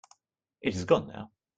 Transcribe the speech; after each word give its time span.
It 0.61 0.73
has 0.73 0.85
gone 0.85 1.09
now. 1.09 1.31